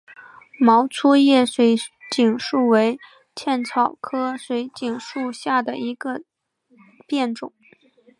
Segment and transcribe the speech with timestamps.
[0.59, 1.75] 毛粗叶水
[2.09, 2.97] 锦树为
[3.35, 6.23] 茜草科水锦树属下的一个
[7.05, 7.53] 变种。